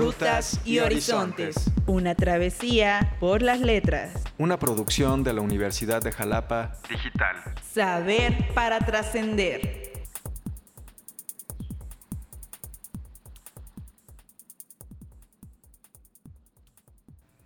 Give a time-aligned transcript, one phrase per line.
[0.00, 1.70] Rutas y Horizontes.
[1.86, 4.24] Una travesía por las letras.
[4.38, 7.36] Una producción de la Universidad de Jalapa Digital.
[7.70, 9.92] Saber para trascender.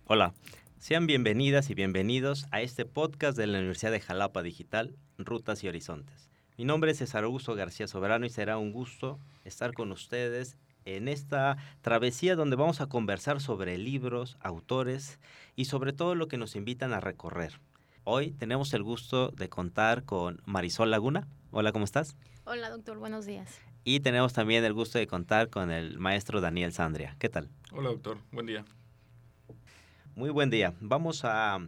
[0.05, 0.33] Hola,
[0.77, 5.67] sean bienvenidas y bienvenidos a este podcast de la Universidad de Jalapa Digital, Rutas y
[5.67, 6.29] Horizontes.
[6.57, 11.07] Mi nombre es César Augusto García Soberano y será un gusto estar con ustedes en
[11.07, 15.19] esta travesía donde vamos a conversar sobre libros, autores
[15.55, 17.59] y sobre todo lo que nos invitan a recorrer.
[18.03, 21.27] Hoy tenemos el gusto de contar con Marisol Laguna.
[21.49, 22.15] Hola, ¿cómo estás?
[22.45, 23.59] Hola, doctor, buenos días.
[23.83, 27.15] Y tenemos también el gusto de contar con el maestro Daniel Sandria.
[27.17, 27.49] ¿Qué tal?
[27.71, 28.63] Hola, doctor, buen día.
[30.13, 30.75] Muy buen día.
[30.81, 31.67] Vamos a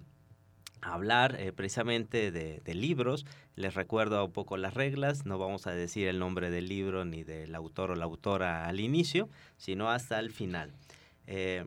[0.81, 3.25] hablar eh, precisamente de, libros.
[3.55, 7.23] Les recuerdo un poco las reglas, no vamos a decir el nombre del libro ni
[7.23, 10.73] del autor o la autora al inicio, sino hasta el final.
[11.25, 11.65] Eh,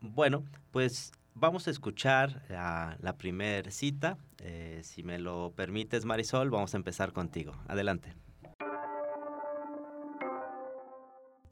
[0.00, 4.16] bueno, pues vamos a escuchar la, la primera cita.
[4.38, 7.54] Eh, si me lo permites, Marisol, vamos a empezar contigo.
[7.68, 8.14] Adelante.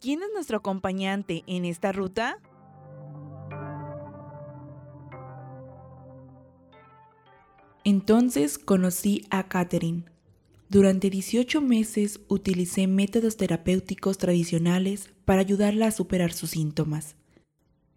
[0.00, 2.38] ¿Quién es nuestro acompañante en esta ruta?
[7.88, 10.02] Entonces conocí a Catherine.
[10.68, 17.16] Durante 18 meses utilicé métodos terapéuticos tradicionales para ayudarla a superar sus síntomas.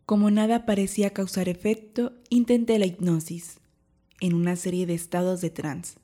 [0.06, 3.60] Como nada parecía causar efecto, intenté la hipnosis,
[4.22, 5.98] en una serie de estados de trance.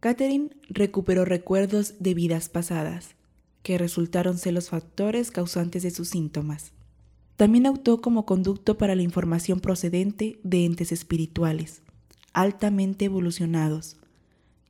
[0.00, 3.14] Catherine recuperó recuerdos de vidas pasadas,
[3.62, 6.72] que resultaron ser los factores causantes de sus síntomas.
[7.36, 11.81] También actuó como conducto para la información procedente de entes espirituales
[12.32, 13.96] altamente evolucionados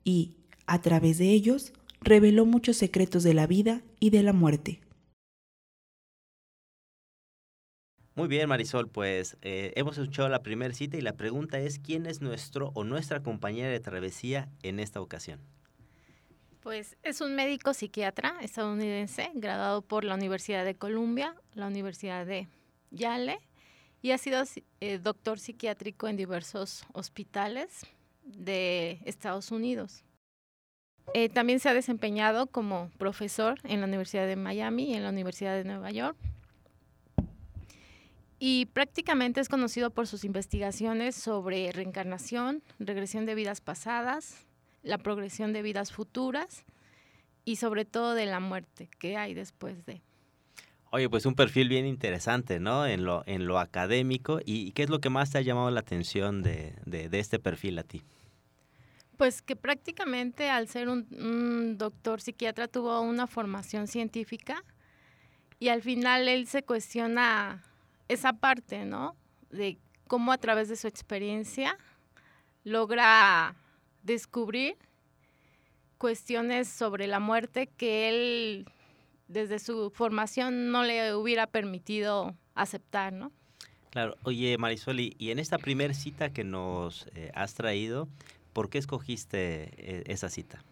[0.05, 4.81] y, a través de ellos, reveló muchos secretos de la vida y de la muerte.
[8.15, 12.05] Muy bien, Marisol, pues eh, hemos escuchado la primera cita y la pregunta es, ¿quién
[12.05, 15.41] es nuestro o nuestra compañera de travesía en esta ocasión?
[16.61, 22.49] Pues es un médico psiquiatra estadounidense, graduado por la Universidad de Columbia, la Universidad de
[22.91, 23.41] Yale
[24.03, 24.43] y ha sido
[24.81, 27.87] eh, doctor psiquiátrico en diversos hospitales
[28.25, 30.05] de Estados Unidos.
[31.15, 35.11] Eh, también se ha desempeñado como profesor en la Universidad de Miami y en la
[35.11, 36.17] Universidad de Nueva York.
[38.39, 44.47] Y prácticamente es conocido por sus investigaciones sobre reencarnación, regresión de vidas pasadas,
[44.83, 46.65] la progresión de vidas futuras
[47.45, 50.03] y sobre todo de la muerte que hay después de.
[50.95, 52.85] Oye, pues un perfil bien interesante, ¿no?
[52.85, 54.41] En lo, académico.
[54.45, 56.75] ¿Y qué es lo que más te ha llamado la atención de,
[57.13, 58.03] este perfil a ti?
[59.17, 64.65] Pues que prácticamente al ser un, doctor psiquiatra tuvo una formación científica
[65.59, 67.65] y al final él se cuestiona
[68.09, 69.17] esa parte, ¿no?
[69.49, 69.79] De
[70.09, 71.79] cómo a través de su experiencia
[72.65, 73.57] logra
[74.03, 74.77] descubrir
[75.97, 78.67] cuestiones sobre la muerte que él
[79.33, 83.33] desde su formación no le hubiera permitido aceptar, ¿no?
[83.91, 88.09] Claro, oye Marisol, y, en esta primera cita que nos eh, has traído,
[88.53, 90.63] ¿por qué escogiste eh, esa cita?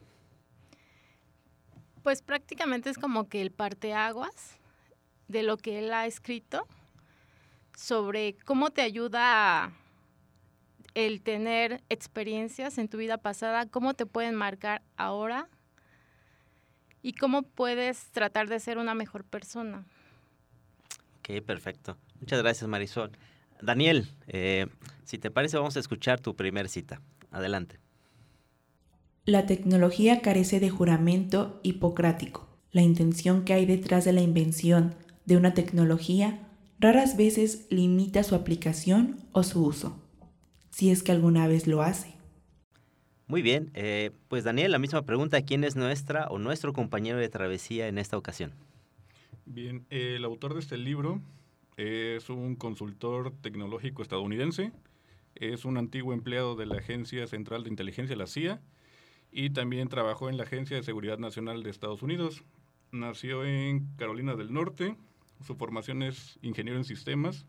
[2.02, 4.56] Pues prácticamente es como que el parteaguas
[5.28, 6.66] de lo que él ha escrito
[7.76, 9.72] sobre cómo te ayuda
[10.94, 15.48] el tener experiencias en tu vida pasada, cómo te pueden marcar ahora
[17.02, 19.84] y cómo puedes tratar de ser una mejor persona.
[21.18, 21.96] Ok, perfecto.
[22.20, 23.12] Muchas gracias, Marisol.
[23.62, 24.66] Daniel, eh,
[25.04, 27.00] si te parece, vamos a escuchar tu primer cita.
[27.30, 27.78] Adelante.
[29.24, 32.48] La tecnología carece de juramento hipocrático.
[32.72, 34.94] La intención que hay detrás de la invención
[35.26, 36.40] de una tecnología
[36.78, 40.00] raras veces limita su aplicación o su uso,
[40.70, 42.14] si es que alguna vez lo hace.
[43.30, 47.28] Muy bien, eh, pues Daniel, la misma pregunta, ¿quién es nuestra o nuestro compañero de
[47.28, 48.52] travesía en esta ocasión?
[49.46, 51.22] Bien, el autor de este libro
[51.76, 54.72] es un consultor tecnológico estadounidense,
[55.36, 58.60] es un antiguo empleado de la Agencia Central de Inteligencia, la CIA,
[59.30, 62.42] y también trabajó en la Agencia de Seguridad Nacional de Estados Unidos.
[62.90, 64.96] Nació en Carolina del Norte,
[65.46, 67.46] su formación es ingeniero en sistemas,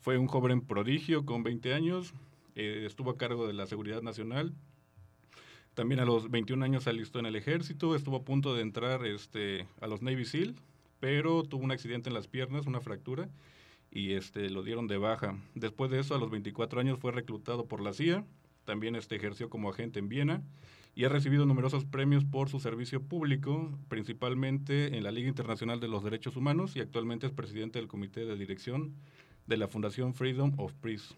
[0.00, 2.14] fue un joven prodigio con 20 años,
[2.54, 4.54] eh, estuvo a cargo de la Seguridad Nacional
[5.74, 9.66] también a los 21 años alistó en el ejército, estuvo a punto de entrar este,
[9.80, 10.54] a los Navy SEAL,
[11.00, 13.28] pero tuvo un accidente en las piernas, una fractura,
[13.90, 15.36] y este, lo dieron de baja.
[15.54, 18.24] Después de eso, a los 24 años fue reclutado por la CIA,
[18.64, 20.42] también este, ejerció como agente en Viena,
[20.94, 25.88] y ha recibido numerosos premios por su servicio público, principalmente en la Liga Internacional de
[25.88, 28.94] los Derechos Humanos y actualmente es presidente del comité de dirección
[29.46, 31.16] de la Fundación Freedom of Press.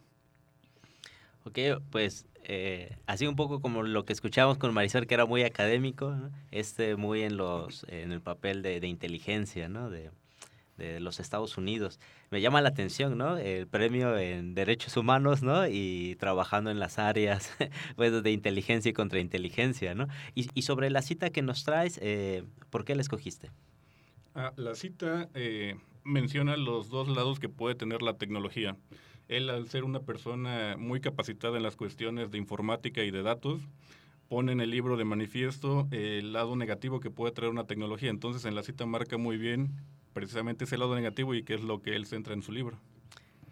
[1.44, 1.58] Ok,
[1.91, 6.14] pues eh, así un poco como lo que escuchamos con Marisol, que era muy académico,
[6.50, 9.91] este muy en los en el papel de, inteligencia, ¿no?
[9.91, 10.11] De,
[10.76, 12.00] de los Estados Unidos.
[12.31, 13.37] Me llama la atención, ¿no?
[13.37, 15.67] El premio en derechos humanos, ¿no?
[15.69, 17.52] Y trabajando en las áreas
[17.96, 20.08] pues, de inteligencia y contrainteligencia, ¿no?
[20.35, 23.50] Y, y sobre la cita que nos traes, eh, ¿por qué la escogiste?
[24.35, 28.76] Ah, la cita eh, menciona los dos lados que puede tener la tecnología.
[29.28, 33.62] Él, al ser una persona muy capacitada en las cuestiones de informática y de datos,
[34.28, 38.10] pone en el libro de manifiesto el lado negativo que puede traer una tecnología.
[38.10, 39.72] Entonces, en la cita marca muy bien
[40.12, 42.78] precisamente ese lado negativo y qué es lo que él centra en su libro.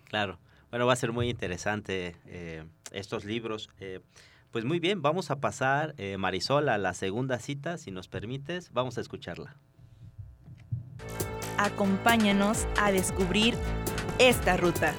[0.05, 0.39] Claro.
[0.71, 3.69] Bueno, va a ser muy interesante eh, estos libros.
[3.79, 4.01] Eh,
[4.53, 8.73] pues muy bien, vamos a pasar, eh, Marisol, a la segunda cita, si nos permites,
[8.73, 9.57] vamos a escucharla.
[11.59, 13.55] Acompáñanos a descubrir
[14.19, 14.95] esta ruta.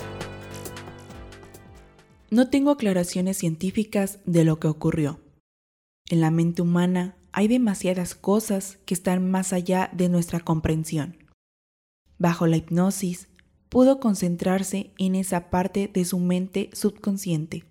[2.34, 5.20] No tengo aclaraciones científicas de lo que ocurrió.
[6.10, 11.16] En la mente humana hay demasiadas cosas que están más allá de nuestra comprensión.
[12.18, 13.28] Bajo la hipnosis,
[13.70, 17.66] pudo concentrarse en esa parte de su mente subconsciente,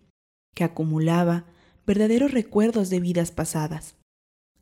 [0.54, 1.44] que acumulaba
[1.84, 3.96] verdaderos recuerdos de vidas pasadas.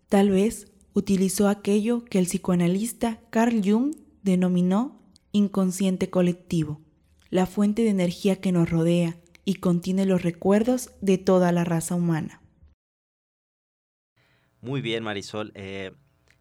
[0.08, 5.02] Tal vez utilizó aquello que el psicoanalista Carl Jung denominó
[5.32, 6.80] inconsciente colectivo,
[7.28, 11.94] la fuente de energía que nos rodea y contiene los recuerdos de toda la raza
[11.94, 12.40] humana.
[14.60, 15.52] Muy bien, Marisol.
[15.54, 15.92] Eh,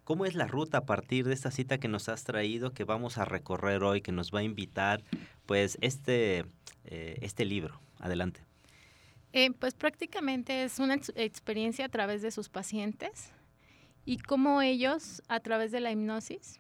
[0.03, 3.17] ¿Cómo es la ruta a partir de esta cita que nos has traído, que vamos
[3.17, 5.03] a recorrer hoy, que nos va a invitar,
[5.45, 6.45] pues, este,
[6.85, 7.79] eh, este libro?
[7.99, 8.41] Adelante.
[9.31, 13.31] Eh, pues prácticamente es una ex experiencia a través de sus pacientes
[14.03, 16.59] y cómo ellos, a través de la hipnosis,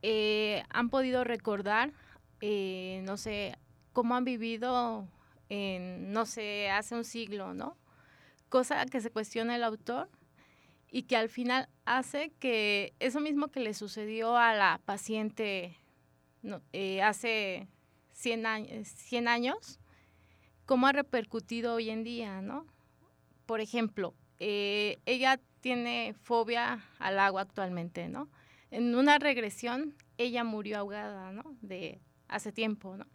[0.00, 1.92] eh, han podido recordar,
[2.40, 3.58] eh, no sé,
[3.92, 5.06] cómo han vivido
[5.50, 7.76] no sé, hace un siglo, ¿no?
[8.48, 10.08] Cosa que se cuestiona el autor
[10.90, 15.76] y que al final hace que eso mismo que le sucedió a la paciente
[16.72, 17.68] eh, hace
[18.12, 19.80] 100 años, 100 años,
[20.66, 22.66] cómo ha repercutido hoy en día, ¿no?
[23.46, 28.28] Por ejemplo, eh, ella tiene fobia al agua actualmente, ¿no?
[28.70, 31.56] En una regresión, ella murió ahogada, ¿no?
[31.60, 33.06] De hace tiempo, ¿no?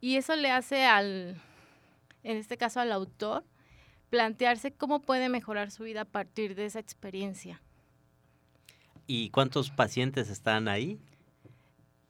[0.00, 1.40] Y eso le hace al,
[2.26, 3.44] en este caso al autor,
[4.10, 7.62] plantearse cómo puede mejorar su vida a partir de esa experiencia.
[9.06, 10.98] ¿Y cuántos pacientes están ahí?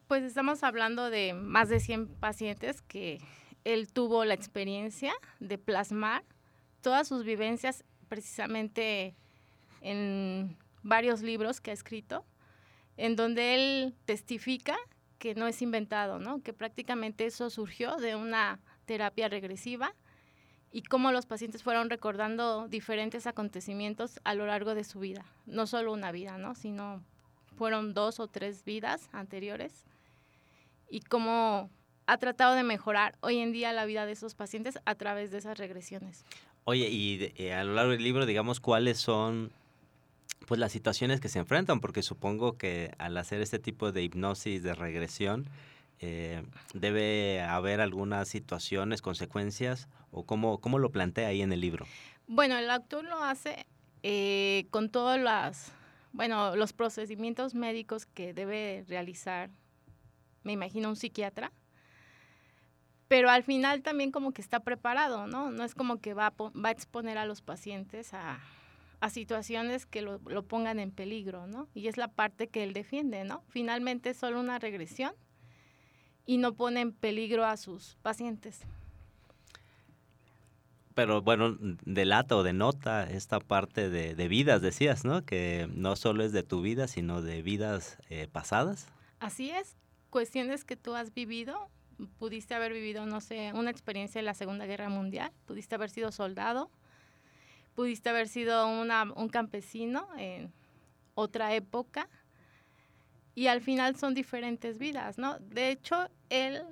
[0.07, 3.19] Pues estamos hablando de más de 100 pacientes que
[3.63, 6.23] él tuvo la experiencia de plasmar
[6.81, 9.15] todas sus vivencias precisamente
[9.81, 12.25] en varios libros que ha escrito,
[12.95, 14.75] en donde él testifica
[15.19, 16.41] que no es inventado, ¿no?
[16.41, 19.93] que prácticamente eso surgió de una terapia regresiva
[20.71, 25.25] y cómo los pacientes fueron recordando diferentes acontecimientos a lo largo de su vida.
[25.45, 26.55] No solo una vida, ¿no?
[26.55, 27.03] sino
[27.57, 29.85] fueron dos o tres vidas anteriores.
[30.89, 31.69] Y cómo
[32.05, 35.39] ha tratado de mejorar hoy en día la vida de esos pacientes a través de
[35.39, 36.23] esas regresiones.
[36.63, 39.51] Oye, y eh, a lo largo del libro, digamos, ¿cuáles son
[40.45, 41.79] pues las situaciones que se enfrentan?
[41.79, 45.49] Porque supongo que al hacer este tipo de hipnosis de regresión,
[45.99, 51.85] eh, debe haber algunas situaciones, consecuencias, o cómo, cómo lo plantea ahí en el libro.
[52.27, 53.65] Bueno, el autor lo hace
[54.03, 55.71] eh, con todos las,
[56.11, 59.49] bueno, los procedimientos médicos que debe realizar,
[60.43, 61.51] me imagino, un psiquiatra.
[63.07, 65.49] Pero al final también como que está preparado, ¿no?
[65.49, 68.39] No es como que va a, va a exponer a los pacientes a,
[69.09, 71.69] situaciones que lo, lo, pongan en peligro, ¿no?
[71.73, 73.43] Y es la parte que él defiende, ¿no?
[73.47, 75.13] Finalmente es solo una regresión
[76.27, 78.59] y no pone en peligro a sus pacientes.
[80.93, 81.55] Pero bueno,
[81.85, 85.25] delata o denota esta parte de, de, vidas, decías, ¿no?
[85.25, 88.87] Que no solo es de tu vida, sino de vidas eh, pasadas.
[89.19, 89.77] Así es,
[90.09, 91.69] cuestiones que tú has vivido,
[92.17, 96.11] pudiste haber vivido, no sé, una experiencia en la Segunda Guerra Mundial, pudiste haber sido
[96.11, 96.71] soldado,
[97.75, 100.51] pudiste haber sido una, un campesino en
[101.13, 102.09] otra época,
[103.37, 105.37] y al final son diferentes vidas, ¿no?
[105.37, 106.63] De hecho, él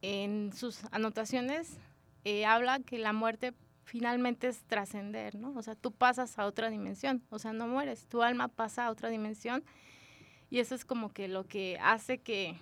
[0.00, 1.76] en sus anotaciones
[2.24, 3.52] eh, habla que la muerte
[3.84, 5.52] finalmente es trascender, ¿no?
[5.54, 8.90] O sea, tú pasas a otra dimensión, o sea, no mueres, tu alma pasa a
[8.90, 9.62] otra dimensión
[10.48, 12.56] y eso es como que lo que hace que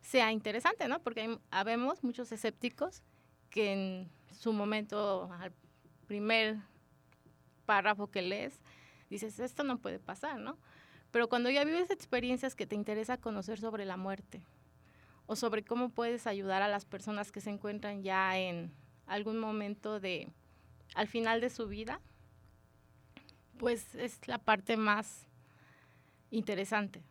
[0.00, 1.00] sea interesante, ¿no?
[1.00, 3.02] Porque hay, habemos muchos escépticos
[3.50, 5.52] que en su momento, al
[6.06, 6.58] primer
[7.66, 8.60] párrafo que lees,
[9.08, 10.56] dices, esto no puede pasar, ¿no?
[11.10, 14.42] Pero cuando ya vives experiencias que te interesa conocer sobre la muerte
[15.26, 18.72] o sobre cómo puedes ayudar a las personas que se encuentran ya en
[19.06, 20.28] algún momento de,
[20.94, 22.00] al final de su vida,
[23.58, 25.26] pues es la parte más
[26.30, 27.02] interesante.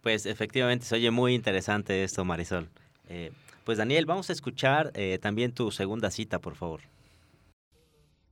[0.00, 2.68] Pues efectivamente se oye muy interesante esto, Marisol.
[3.08, 3.32] Eh,
[3.64, 6.80] pues Daniel, vamos a escuchar eh, también tu segunda cita, por favor.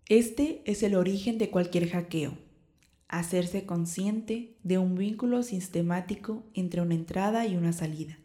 [0.08, 2.36] Este es el origen de cualquier hackeo.
[3.10, 8.18] Hacerse consciente de un vínculo sistemático entre una entrada y una salida,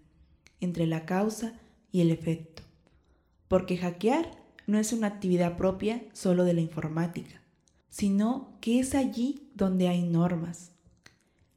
[0.61, 1.59] entre la causa
[1.91, 2.63] y el efecto.
[3.49, 4.31] Porque hackear
[4.67, 7.41] no es una actividad propia solo de la informática,
[7.89, 10.71] sino que es allí donde hay normas,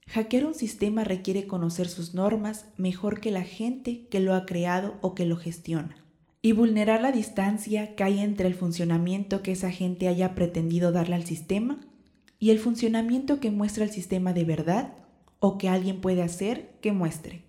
[0.08, 4.96] Hackear un sistema requiere conocer sus normas mejor que la gente que lo ha creado
[5.02, 5.96] o que lo gestiona.
[6.40, 11.16] Y vulnerar la distancia que hay entre el funcionamiento que esa gente haya pretendido darle
[11.16, 11.78] al sistema
[12.38, 14.94] y el funcionamiento que muestra el sistema de verdad
[15.40, 17.44] o que alguien puede hacer que muestre.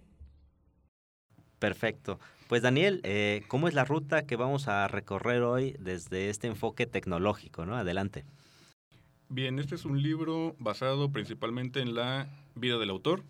[1.60, 2.20] Perfecto.
[2.48, 6.88] Pues Daniel, eh, ¿cómo es la ruta que vamos a recorrer hoy desde este enfoque
[6.88, 7.66] tecnológico?
[7.66, 7.76] ¿no?
[7.76, 8.26] Adelante.
[9.28, 13.24] Bien, este es un libro basado principalmente en la vida del autor,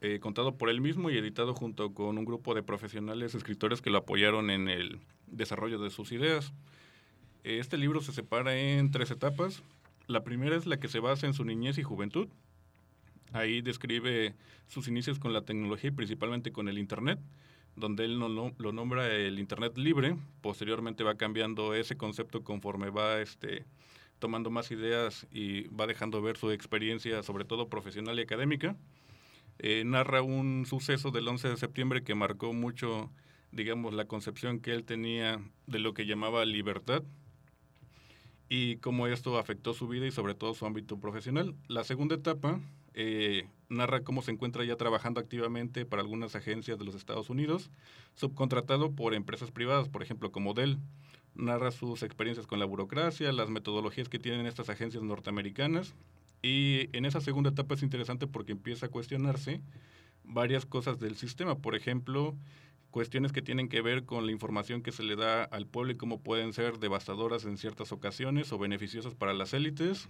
[0.00, 3.90] eh, contado por él mismo y editado junto con un grupo de profesionales escritores que
[3.90, 6.52] lo apoyaron en el desarrollo de sus ideas.
[7.44, 9.62] Este libro se separa en tres etapas.
[10.10, 12.26] La primera es la que se basa en su niñez y juventud.
[13.32, 14.34] Ahí describe
[14.66, 17.20] sus inicios con la tecnología y principalmente con el Internet,
[17.76, 20.16] donde él no, lo nombra el Internet libre.
[20.40, 23.66] Posteriormente va cambiando ese concepto conforme va este,
[24.18, 28.76] tomando más ideas y va dejando ver su experiencia, sobre todo profesional y académica.
[29.60, 33.12] Eh, narra un suceso del 11 de septiembre que marcó mucho,
[33.52, 37.04] digamos, la concepción que él tenía de lo que llamaba libertad
[38.50, 41.54] y cómo esto afectó su vida y sobre todo su ámbito profesional.
[41.68, 42.60] La segunda etapa
[42.94, 47.70] eh, narra cómo se encuentra ya trabajando activamente para algunas agencias de los Estados Unidos,
[48.14, 50.78] subcontratado por empresas privadas, por ejemplo, como Dell
[51.36, 55.94] narra sus experiencias con la burocracia, las metodologías que tienen estas agencias norteamericanas.
[56.42, 59.60] Y en esa segunda etapa es interesante porque empieza a cuestionarse
[60.24, 61.58] varias cosas del sistema.
[61.58, 62.34] Por ejemplo,
[62.90, 65.96] cuestiones que tienen que ver con la información que se le da al pueblo y
[65.96, 70.08] cómo pueden ser devastadoras en ciertas ocasiones o beneficiosas para las élites.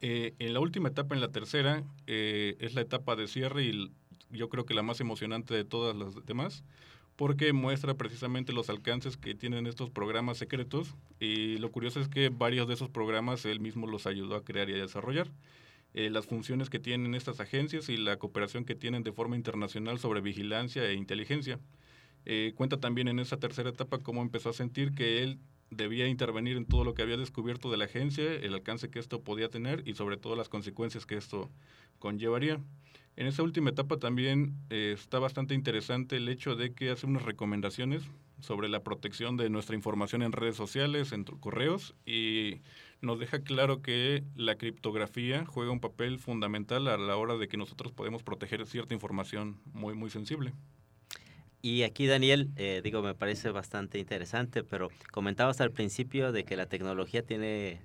[0.00, 3.92] Eh, en la última etapa, en la tercera, eh, es la etapa de cierre y
[4.30, 6.64] yo creo que la más emocionante de todas las demás,
[7.16, 12.30] porque muestra precisamente los alcances que tienen estos programas secretos y lo curioso es que
[12.30, 15.28] varios de esos programas él mismo los ayudó a crear y a desarrollar.
[15.94, 19.98] Eh, las funciones que tienen estas agencias y la cooperación que tienen de forma internacional
[19.98, 21.58] sobre vigilancia e inteligencia.
[22.26, 25.38] Eh, cuenta también en esa tercera etapa cómo empezó a sentir que él
[25.70, 29.22] debía intervenir en todo lo que había descubierto de la agencia, el alcance que esto
[29.22, 31.50] podía tener y sobre todo las consecuencias que esto
[31.98, 32.60] conllevaría.
[33.16, 37.22] En esa última etapa también eh, está bastante interesante el hecho de que hace unas
[37.24, 38.02] recomendaciones
[38.40, 42.62] sobre la protección de nuestra información en redes sociales, en correos, y
[43.00, 47.56] nos deja claro que la criptografía juega un papel fundamental a la hora de que
[47.56, 50.52] nosotros podemos proteger cierta información muy, muy sensible.
[51.62, 56.56] Y aquí, Daniel, eh, digo, me parece bastante interesante, pero comentabas al principio de que
[56.56, 57.80] la tecnología tiene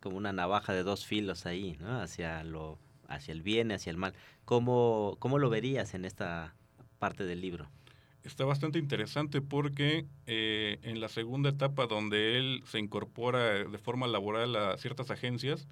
[0.00, 2.00] como una navaja de dos filos ahí, ¿no?
[2.00, 4.14] Hacia lo hacia el bien, hacia el mal.
[4.44, 6.54] ¿Cómo, cómo lo verías en esta
[6.98, 7.68] parte del libro?
[8.24, 14.06] Está bastante interesante porque eh, en la segunda etapa donde él se incorpora de forma
[14.06, 15.68] laboral a ciertas agencias,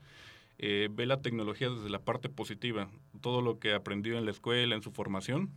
[0.59, 2.90] eh, ve la tecnología desde la parte positiva.
[3.23, 5.50] Todo lo que aprendió en la escuela, en su formación,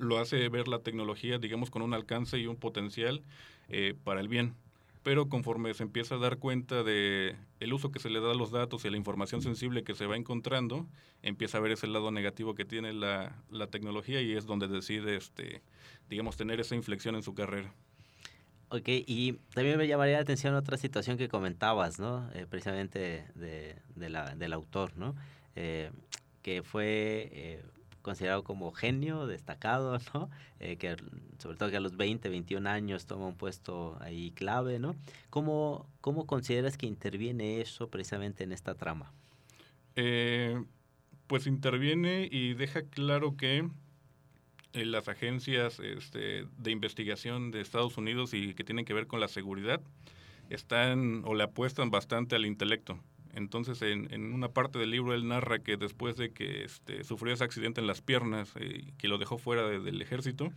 [0.00, 3.22] lo hace ver la tecnología, digamos, con un alcance y un potencial
[3.68, 4.56] eh, para el bien
[5.06, 8.34] pero conforme se empieza a dar cuenta de el uso que se le da a
[8.34, 10.88] los datos y a la información sensible que se va encontrando,
[11.22, 13.32] empieza a ver ese lado negativo que tiene la,
[13.70, 15.62] tecnología y es donde decide, este,
[16.10, 17.72] digamos, tener esa inflexión en su carrera.
[18.70, 22.28] Ok, y también me llamaría la atención otra situación que comentabas, ¿no?
[22.34, 25.14] Eh, precisamente de, del autor, ¿no?
[25.54, 25.92] Eh,
[26.42, 27.62] que fue eh,
[28.06, 30.30] considerado como genio, destacado, ¿no?
[30.60, 30.96] Eh, que
[31.38, 34.94] sobre todo que a los 20, 21 años toma un puesto ahí clave, ¿no?
[35.28, 39.12] ¿Cómo, cómo consideras que interviene eso precisamente en esta trama?
[39.96, 40.64] Eh,
[41.26, 43.68] pues interviene y deja claro que
[44.72, 49.18] eh, las agencias este, de investigación de Estados Unidos y que tienen que ver con
[49.18, 49.80] la seguridad
[50.48, 53.00] están o le apuestan bastante al intelecto.
[53.36, 57.44] Entonces, en, una parte del libro él narra que después de que este, sufrió ese
[57.44, 60.52] accidente en las piernas, eh, que lo dejó fuera del ejército,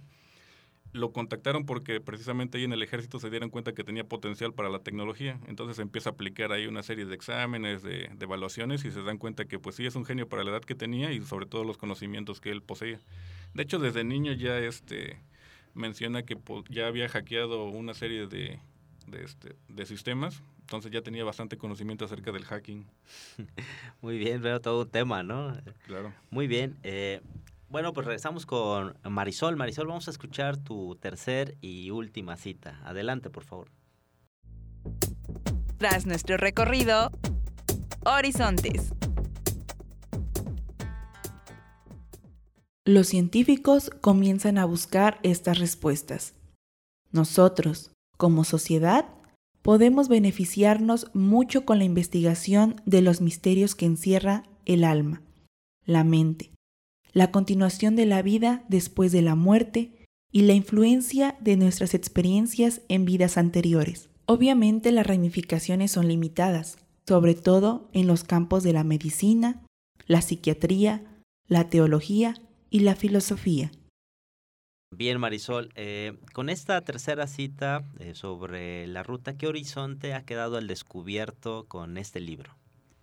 [0.93, 4.69] lo contactaron porque precisamente ahí en el ejército se dieron cuenta que tenía potencial para
[4.69, 5.39] la tecnología.
[5.47, 9.43] Entonces empieza a aplicar ahí una serie de exámenes, de, evaluaciones y se dan cuenta
[9.45, 11.77] que pues sí es un genio para la edad que tenía y sobre todo los
[11.77, 13.01] conocimientos que él poseía.
[13.53, 15.19] De hecho, desde niño ya este
[15.73, 16.37] menciona que
[16.69, 18.59] ya había hackeado una serie de,
[19.11, 22.85] de, este, de sistemas, entonces ya tenía bastante conocimiento acerca del hacking.
[24.01, 25.55] Muy bien, veo todo un tema, ¿no?
[25.85, 26.13] Claro.
[26.29, 26.77] Muy bien.
[26.83, 27.21] Eh,
[27.69, 29.55] bueno, pues regresamos con Marisol.
[29.55, 32.79] Marisol, vamos a escuchar tu tercer y última cita.
[32.83, 33.69] Adelante, por favor.
[35.77, 37.11] Tras nuestro recorrido,
[38.05, 38.93] Horizontes.
[42.85, 46.33] Los científicos comienzan a buscar estas respuestas.
[47.11, 47.88] Nosotros,
[48.19, 49.05] como sociedad,
[49.61, 55.21] podemos beneficiarnos mucho con la investigación de los misterios que encierra el alma,
[55.85, 56.51] la mente,
[57.13, 62.81] la continuación de la vida después de la muerte y la influencia de nuestras experiencias
[62.89, 64.09] en vidas anteriores.
[64.25, 69.65] Obviamente las ramificaciones son limitadas, sobre todo en los campos de la medicina,
[70.07, 72.35] la psiquiatría, la teología
[72.69, 73.71] y la filosofía.
[74.99, 80.57] Bien, Marisol, eh, con esta tercera cita eh, sobre la ruta, ¿qué horizonte ha quedado
[80.57, 82.53] al descubierto con este libro?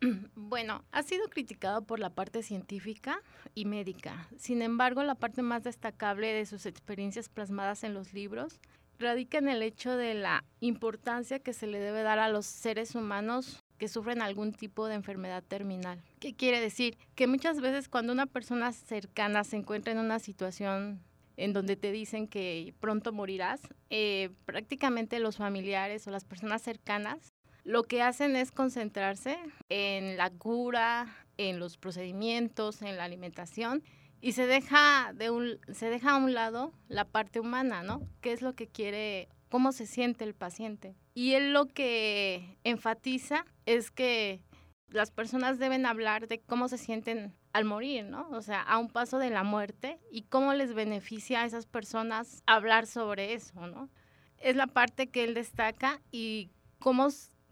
[0.35, 3.23] Bueno, ha sido criticado por la parte científica
[3.55, 4.29] y médica.
[4.37, 8.61] Sin embargo, la parte más destacable de sus experiencias plasmadas en los libros
[8.99, 12.95] radica en el hecho de la importancia que se le debe dar a los seres
[12.95, 16.03] humanos que sufren algún tipo de enfermedad terminal.
[16.21, 16.99] ¿Qué quiere decir?
[17.15, 21.01] Que muchas veces cuando una persona cercana se encuentra en una situación
[21.37, 27.33] en donde te dicen que pronto morirás, eh, prácticamente los familiares o las personas cercanas
[27.67, 29.37] lo que hacen es concentrarse
[29.69, 33.83] en la cura, en los procedimientos, en la alimentación
[34.21, 38.09] y se deja de un se deja a un lado la parte humana, ¿no?
[38.21, 40.95] ¿Qué es lo que quiere, cómo se siente el paciente?
[41.13, 44.41] Y él lo que enfatiza es que
[44.89, 48.29] las personas deben hablar de cómo se sienten al morir, ¿no?
[48.33, 52.43] O sea, a un paso de la muerte y cómo les beneficia a esas personas
[52.47, 53.89] hablar sobre eso, ¿no?
[54.37, 57.09] Es la parte que él destaca y cómo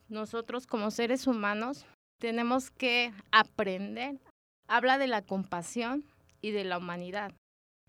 [0.09, 1.87] nosotros como seres humanos
[2.19, 4.21] tenemos que aprender.
[4.69, 6.05] Habla de la compasión
[6.43, 7.33] y de la humanidad,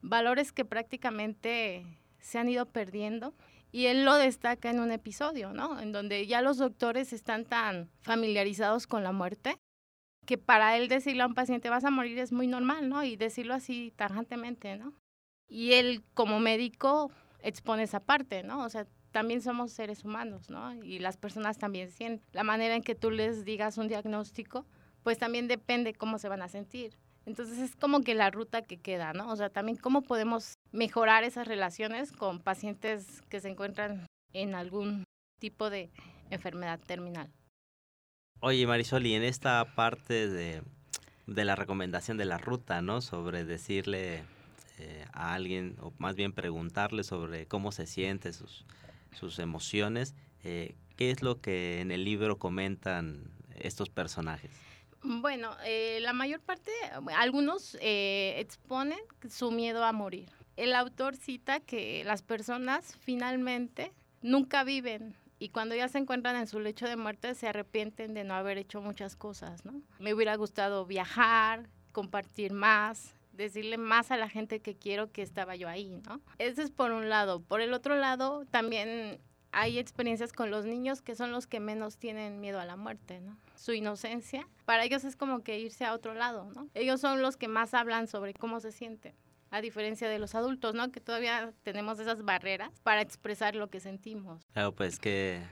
[0.02, 1.86] valores que prácticamente
[2.20, 3.34] se han ido perdiendo.
[3.74, 5.82] Y él lo destaca en un episodio, ¿no?
[5.82, 9.58] En donde ya los doctores están tan familiarizados con la muerte
[10.26, 13.04] que para él decirle a un paciente vas a morir es muy normal, ¿no?
[13.04, 14.94] Y decirlo así tajantemente, ¿no?
[15.48, 17.12] Y él como médico
[17.42, 18.64] expone esa parte, ¿no?
[18.64, 20.74] O sea, también somos seres humanos, ¿no?
[20.84, 22.26] Y las personas también sienten.
[22.34, 24.66] La manera en que tú les digas un diagnóstico,
[25.04, 26.98] pues también depende cómo se van a sentir.
[27.26, 29.32] Entonces es como que la ruta que queda, ¿no?
[29.32, 35.04] O sea, también cómo podemos mejorar esas relaciones con pacientes que se encuentran en algún
[35.40, 35.92] tipo de
[36.30, 37.32] enfermedad terminal.
[38.42, 40.62] Oye, Marisol, y en esta parte de,
[41.26, 43.02] de la recomendación de la ruta, ¿no?
[43.02, 44.24] Sobre decirle
[44.78, 48.66] eh, a alguien, o más bien preguntarle sobre cómo se siente, sus,
[49.14, 50.14] sus emociones.
[50.44, 54.52] Eh, ¿Qué es lo que en el libro comentan estos personajes?
[55.04, 56.72] Bueno, eh, la mayor parte,
[57.16, 60.30] algunos eh, exponen su miedo a morir.
[60.56, 66.48] El autor cita que las personas finalmente nunca viven y cuando ya se encuentran en
[66.48, 69.82] su lecho de muerte se arrepienten de no haber hecho muchas cosas, ¿no?
[70.00, 75.56] Me hubiera gustado viajar, compartir más, decirle más a la gente que quiero que estaba
[75.56, 76.22] yo ahí, ¿no?
[76.38, 77.42] Ese es por un lado.
[77.42, 79.20] Por el otro lado, también
[79.52, 83.22] hay experiencias con los niños que son los que menos tienen miedo a la muerte,
[83.22, 83.38] ¿no?
[83.56, 86.68] Su inocencia, para ellos es como que irse a otro lado, ¿no?
[86.74, 89.16] Ellos son los que más hablan sobre cómo se sienten,
[89.56, 90.92] a diferencia de los adultos, ¿no?
[90.92, 94.44] Que todavía tenemos esas barreras para expresar lo que sentimos.
[94.52, 95.44] Claro, pues qué,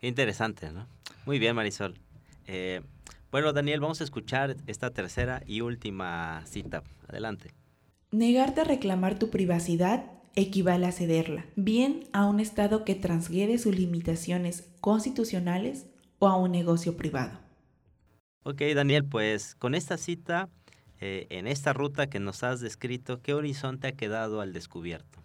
[0.00, 0.86] interesante, ¿no?
[1.26, 1.98] Muy bien, Marisol.
[2.46, 2.80] Eh,
[3.30, 6.82] bueno, Daniel, vamos a escuchar esta tercera y última cita.
[7.06, 7.50] Adelante.
[8.12, 13.76] Negarte a reclamar tu privacidad equivale a cederla, bien a un Estado que transgrede sus
[13.76, 15.84] limitaciones constitucionales
[16.18, 17.38] o a un negocio privado.
[18.42, 20.48] Ok, Daniel, pues con esta cita,
[21.00, 25.22] eh, en esta ruta que nos has descrito, ¿qué horizonte ha quedado al descubierto?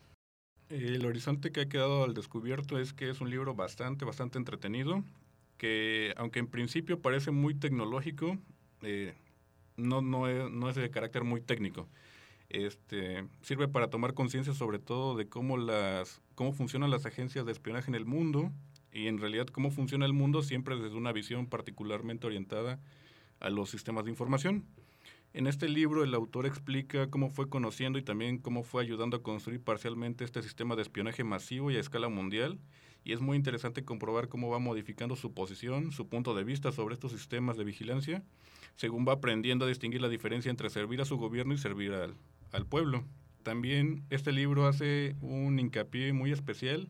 [0.70, 5.04] El horizonte que ha quedado al descubierto es que es un libro bastante, bastante entretenido,
[5.58, 8.38] que aunque en principio parece muy tecnológico,
[8.82, 9.14] eh,
[9.78, 11.88] no, es, no es de carácter muy técnico.
[12.50, 17.52] Este, sirve para tomar conciencia sobre todo de cómo, las, cómo funcionan las agencias de
[17.52, 18.52] espionaje en el mundo
[18.94, 22.80] y en realidad cómo funciona el mundo siempre desde una visión particularmente orientada
[23.40, 24.66] a los sistemas de información.
[25.36, 29.22] En este libro el autor explica cómo fue conociendo y también cómo fue ayudando a
[29.22, 32.58] construir parcialmente este sistema de espionaje masivo y a escala mundial.
[33.04, 36.94] Y es muy interesante comprobar cómo va modificando su posición, su punto de vista sobre
[36.94, 38.24] estos sistemas de vigilancia,
[38.78, 42.16] según va aprendiendo a distinguir la diferencia entre servir a su gobierno y servir al,
[42.54, 43.04] al pueblo.
[43.44, 46.88] También este libro hace un hincapié muy especial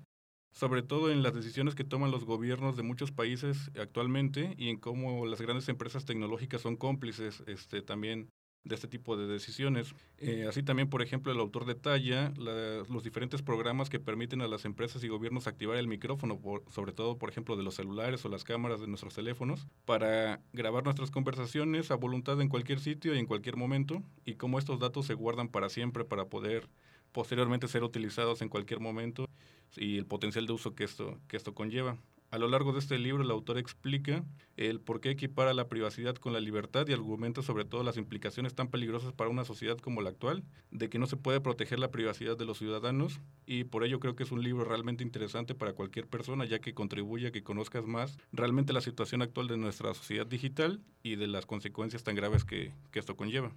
[0.56, 4.78] sobre todo en las decisiones que toman los gobiernos de muchos países actualmente y en
[4.78, 8.30] cómo las grandes empresas tecnológicas son cómplices este, también
[8.64, 9.94] de este tipo de decisiones.
[10.18, 14.66] Eh, así también, por ejemplo, el autor detalla los diferentes programas que permiten a las
[14.66, 16.40] empresas y gobiernos activar el micrófono,
[16.70, 20.84] sobre todo, por ejemplo, de los celulares o las cámaras de nuestros teléfonos, para grabar
[20.84, 25.06] nuestras conversaciones a voluntad en cualquier sitio y en cualquier momento, y cómo estos datos
[25.06, 26.68] se guardan para siempre para poder
[27.16, 29.30] posteriormente ser utilizados en cualquier momento
[29.78, 31.98] y el potencial de uso que esto, que esto conlleva.
[32.30, 34.26] A lo largo de este libro, el autor explica
[34.58, 38.54] el por qué equipara la privacidad con la libertad y argumenta sobre todo las implicaciones
[38.54, 41.90] tan peligrosas para una sociedad como la actual, de que no se puede proteger la
[41.90, 45.72] privacidad de los ciudadanos y por ello creo que es un libro realmente interesante para
[45.72, 49.94] cualquier persona, ya que contribuye a que conozcas más realmente la situación actual de nuestra
[49.94, 53.54] sociedad digital y de las consecuencias tan graves que, que esto conlleva.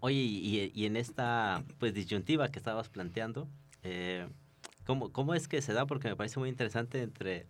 [0.00, 3.46] Oye, y, en esta pues disyuntiva que estabas planteando,
[3.82, 4.26] eh,
[4.86, 5.84] ¿cómo, ¿cómo, es que se da?
[5.84, 7.46] Porque me parece muy interesante entre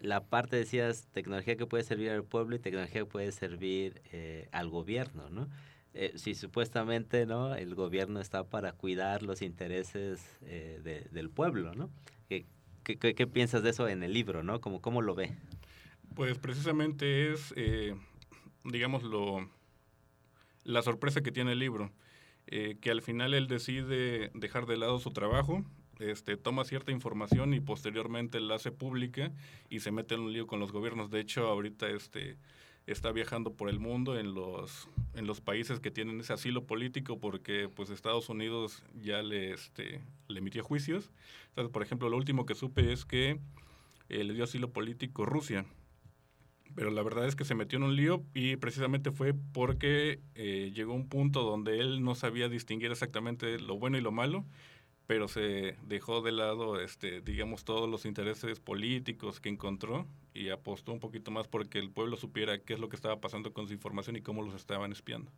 [0.00, 4.48] la parte, decías, tecnología que puede servir al pueblo y tecnología que puede servir eh,
[4.50, 5.48] al gobierno, ¿no?
[5.94, 11.88] Eh, si supuestamente no el gobierno está para cuidar los intereses de, del pueblo, ¿no?
[12.28, 12.46] ¿Qué,
[12.82, 14.60] ¿Qué, qué, piensas de eso en el libro, no?
[14.60, 15.36] ¿Cómo, cómo lo ve?
[16.16, 17.54] Pues precisamente es,
[18.64, 19.48] digamos, lo
[20.64, 21.90] la sorpresa que tiene el libro,
[22.46, 25.64] eh, que al final él decide dejar de lado su trabajo,
[25.98, 29.32] este, toma cierta información y posteriormente la hace pública
[29.68, 31.10] y se mete en un lío con los gobiernos.
[31.10, 32.38] De hecho, ahorita este,
[32.86, 37.18] está viajando por el mundo en los, en los países que tienen ese asilo político
[37.18, 41.10] porque pues Estados Unidos ya le, este, le emitió juicios.
[41.54, 43.38] Por ejemplo, lo último que supe es que
[44.08, 45.66] eh, le dio asilo político Rusia
[46.74, 50.70] pero la verdad es que se metió en un lío y precisamente fue porque eh,
[50.74, 54.44] llegó un punto donde él no sabía distinguir exactamente lo bueno y lo malo,
[55.06, 60.92] pero se dejó de lado, este, digamos, todos los intereses políticos que encontró y apostó
[60.92, 63.72] un poquito más porque el pueblo supiera qué es lo que estaba pasando con su
[63.72, 65.32] información y cómo los estaban espiando.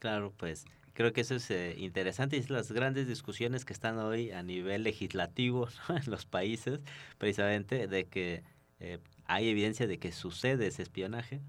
[0.00, 3.98] Claro, pues creo que eso es eh, interesante y es las grandes discusiones que están
[3.98, 6.80] hoy a nivel legislativo en los países,
[7.18, 8.42] precisamente de que
[8.80, 8.98] eh,
[9.30, 11.40] hay evidencia de que sucede ese espionaje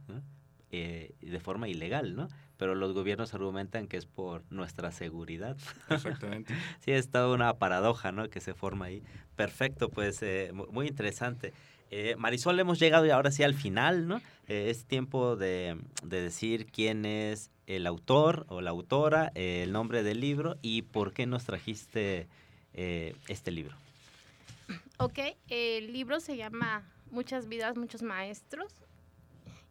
[0.72, 2.28] eh, de forma ilegal, ¿no?
[2.58, 5.58] Pero los gobiernos argumentan que es por nuestra seguridad.
[5.90, 6.54] Exactamente.
[6.80, 8.30] sí, es toda una paradoja, ¿no?
[8.30, 9.02] Que se forma ahí.
[9.36, 11.54] Perfecto, pues eh, muy interesante.
[11.90, 14.22] Eh, Marisol, hemos llegado ahora sí al final, ¿no?
[14.48, 20.20] es tiempo de, de, decir quién es el autor o la autora, el nombre del
[20.20, 22.28] libro y por qué nos trajiste
[22.74, 23.76] este libro.
[24.98, 28.74] Ok, el libro se llama Muchas vidas, muchos maestros.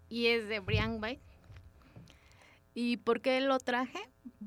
[0.09, 1.23] Y es de Brian White.
[2.75, 3.99] ¿Y por qué lo traje?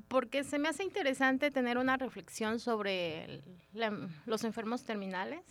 [0.07, 3.41] Porque se me hace interesante tener una reflexión sobre
[4.25, 5.41] los enfermos terminales,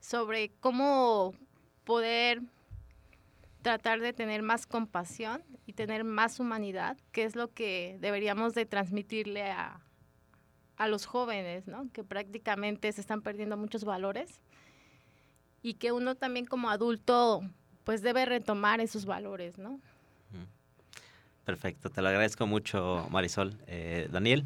[0.00, 1.34] sobre cómo
[1.84, 2.42] poder
[3.62, 8.64] tratar de tener más compasión y tener más humanidad, que es lo que deberíamos de
[8.64, 9.80] transmitirle a,
[10.76, 11.90] a los jóvenes, ¿no?
[11.92, 14.40] que prácticamente se están perdiendo muchos valores
[15.66, 17.42] y que uno también como adulto
[17.82, 19.80] pues debe retomar esos valores, ¿no?
[21.44, 23.54] Perfecto, te lo agradezco mucho Marisol.
[23.66, 24.44] Eh, Daniel.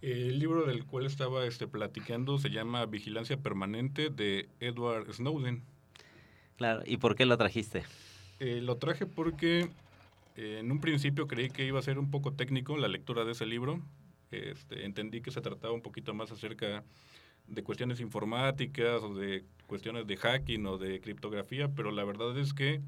[0.00, 5.62] El libro del cual estaba este, platicando se llama Vigilancia Permanente de Edward Snowden.
[6.56, 7.84] Claro, ¿y por qué lo trajiste?
[8.40, 9.68] Eh, lo traje porque
[10.36, 13.32] eh, en un principio creí que iba a ser un poco técnico la lectura de
[13.32, 13.82] ese libro.
[14.30, 16.84] Este, entendí que se trataba un poquito más acerca
[17.48, 22.54] de cuestiones informáticas o de cuestiones de hacking o de criptografía, pero la verdad es
[22.54, 22.80] que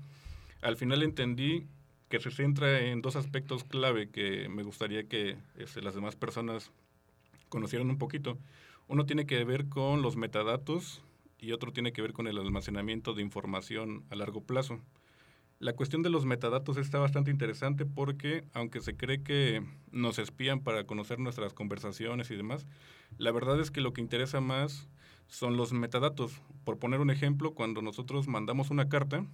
[0.63, 1.67] al final entendí
[2.09, 6.71] que se centra en dos aspectos clave que me gustaría que este, las demás personas
[7.49, 8.39] conocieran un poquito.
[8.89, 11.03] Uno tiene que ver con los metadatos
[11.39, 14.81] y otro tiene que ver con el almacenamiento de información a largo plazo.
[15.61, 20.61] La cuestión de los metadatos está bastante interesante porque, aunque se cree que nos espían
[20.61, 22.65] para conocer nuestras conversaciones y demás,
[23.17, 24.89] la verdad es que lo que interesa más
[25.27, 26.41] son los metadatos.
[26.65, 29.27] Por poner un ejemplo, cuando nosotros mandamos una carta,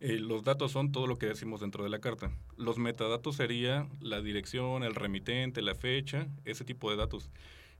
[0.00, 2.30] eh, los datos son todo lo que decimos dentro de la carta.
[2.56, 7.30] Los metadatos sería la dirección, el remitente, la fecha, ese tipo de datos.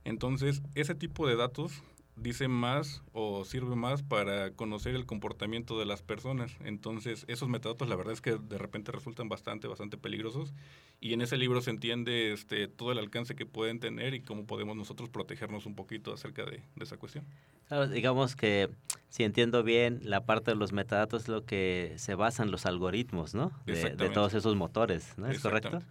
[0.03, 1.81] Entonces, ese tipo de datos
[2.15, 6.55] dice más o sirve más para conocer el comportamiento de las personas.
[6.63, 10.53] Entonces, esos metadatos la verdad es que de repente resultan bastante, bastante peligrosos.
[11.01, 14.45] Y en ese libro se entiende este, todo el alcance que pueden tener y cómo
[14.45, 17.25] podemos nosotros protegernos un poquito acerca de, esa cuestión.
[17.67, 18.69] Claro, digamos que
[19.09, 23.33] si entiendo bien, la parte de los metadatos es lo que se basan los algoritmos,
[23.33, 23.51] ¿no?
[23.65, 25.29] De, de todos esos motores, ¿no?
[25.29, 25.81] ¿Es correcto?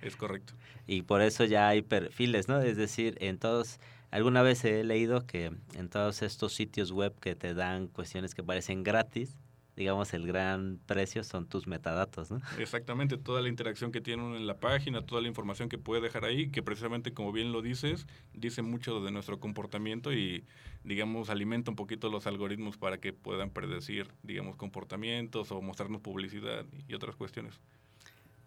[0.00, 0.54] Es correcto.
[0.86, 2.60] Y por eso ya hay perfiles, ¿no?
[2.60, 3.78] Es decir, en todos
[4.12, 8.42] Alguna vez he leído que en todos estos sitios web que te dan cuestiones que
[8.42, 9.38] parecen gratis,
[9.74, 12.38] digamos, el gran precio son tus metadatos, ¿no?
[12.58, 16.02] Exactamente, toda la interacción que tiene uno en la página, toda la información que puede
[16.02, 20.44] dejar ahí, que precisamente, como bien lo dices, dice mucho de nuestro comportamiento y,
[20.84, 26.66] digamos, alimenta un poquito los algoritmos para que puedan predecir, digamos, comportamientos o mostrarnos publicidad
[26.86, 27.62] y otras cuestiones.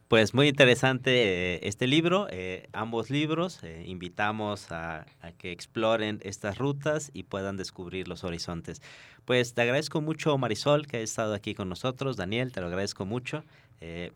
[0.08, 3.64] Pues muy interesante eh, este libro, eh, ambos libros.
[3.64, 5.08] Eh, invitamos a,
[5.40, 8.84] que exploren estas rutas y puedan descubrir los horizontes.
[9.26, 12.18] Pues te agradezco mucho, Marisol, que ha estado aquí con nosotros.
[12.18, 13.44] Daniel, te lo agradezco mucho.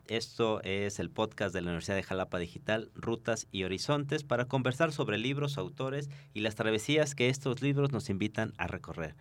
[0.06, 4.92] esto es el podcast de la Universidad de Jalapa Digital, Rutas y Horizontes, para conversar
[4.92, 9.16] sobre libros, autores y las travesías que estos libros nos invitan a recorrer.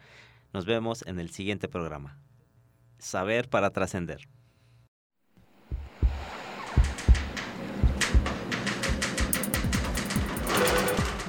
[0.53, 2.19] Nos vemos en el siguiente programa.
[2.99, 4.38] Saber para trascender.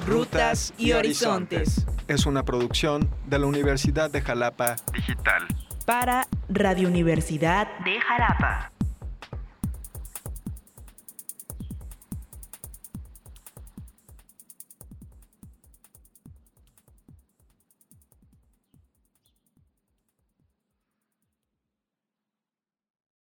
[0.05, 1.85] Rutas y Horizontes.
[2.07, 5.47] Es una producción de la Universidad de Jalapa Digital.
[5.85, 8.70] Para Radio Universidad de Jalapa.